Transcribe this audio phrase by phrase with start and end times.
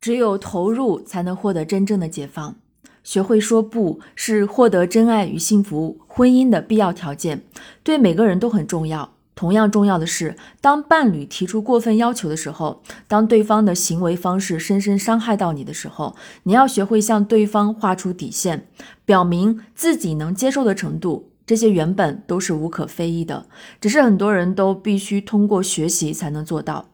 [0.00, 2.56] 只有投入，才能获得真正的解放。
[3.04, 7.42] 学会说不，是获得真爱与幸福婚姻的必要条件，
[7.82, 9.12] 对每个人都很重要。
[9.34, 18.66] 同样重要的是，当伴侣提出过分要求的时候，当对方的行为方式深深伤害到你的时候，你要学会向对方画出底线，
[19.06, 21.30] 表明自己能接受的程度。
[21.46, 23.46] 这些原本都是无可非议的，
[23.80, 26.89] 只是很多人都必须通过学习才能做到。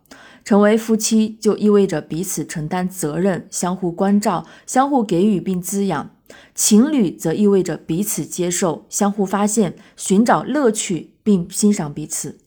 [0.46, 6.06] 成为夫妻就意味着彼此承担责任，相互关照，相互给予并滋养；
[6.54, 11.10] 情侣则意味着彼此接受，相互发现，寻找乐趣。
[11.26, 12.38] 并欣赏彼此。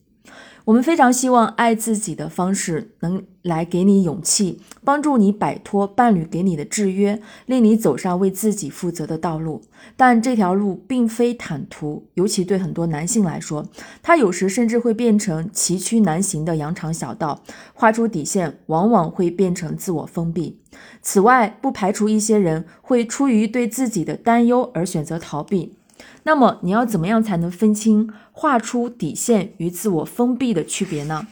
[0.63, 9.61] 我们非常希望爱自己的方式能来给你勇气，帮助你摆脱伴侣给你的制约，令你走上为自己负责的道路。
[9.95, 13.66] 但这条路并非坦途，尤其对很多男性来说，
[14.03, 17.41] 它有时甚至会变成崎岖难行的羊肠小道。
[17.73, 20.59] 画出底线，往往会变成自我封闭。
[21.02, 25.75] 此外，不排除一些人会出于对自己的担忧而选择逃避。
[26.23, 31.28] 那么你要怎么样才能分清画出底线与自我封闭的区别呢？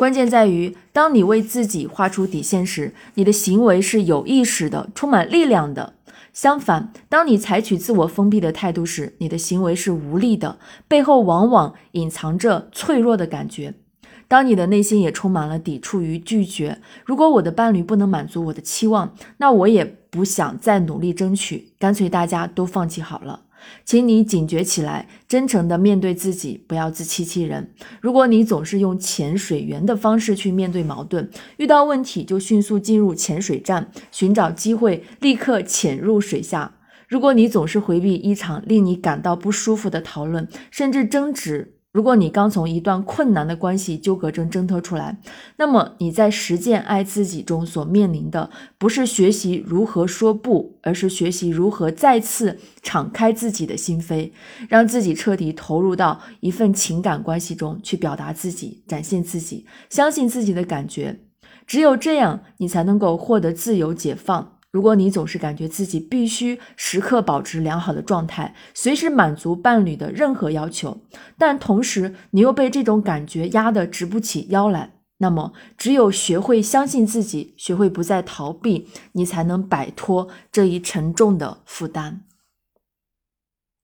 [0.00, 5.92] 关键在于，当你为自己画出底线时，你的行为是有意识的，充满力量的；
[6.32, 13.74] 相反，当你采取自我封闭的态度时，你的行为是无力的，背后往往隐藏着脆弱的感觉。
[14.26, 23.40] 当你的内心也充满了抵触与拒绝，如果我的伴侣不能满足我的期望，那我也不想再努力争取，干脆大家都放弃好了。
[23.84, 27.72] 请你警觉起来，真诚地面对自己，不要自欺欺人。
[28.00, 36.72] 如果你总是用潜水员的方式去面对矛盾，遇到问题就迅速进入潜水站，寻找机会立刻潜入水下；
[37.08, 41.74] 如果你总是回避一场令你感到不舒服的讨论，甚至争执。
[41.92, 45.18] 如果你刚从一段困难的关系纠葛中挣脱出来，
[45.56, 54.30] 那么你在实践爱自己中所面临的，不是学习如何说不，而是学习如何再次敞开自己的心扉，
[54.68, 61.18] 让自己彻底投入到一份情感关系中去，表达自己，展现自己，相信自己的感觉。
[61.66, 64.59] 只有这样，你才能够获得自由解放。
[64.72, 71.00] 如果你总是感觉自己必须时刻保持良好的状态，随时满足伴侣的任何要求，
[71.36, 82.22] 但同时你又被这种感觉压得直不起腰来，那么只有学会相信自己，学会不再逃避，你才能摆脱这一沉重的负担。